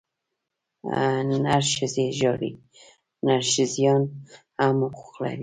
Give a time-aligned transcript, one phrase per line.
[1.45, 2.51] نرښځی ژاړي،
[3.25, 4.01] نرښځيان
[4.61, 5.39] هم حقوق لري.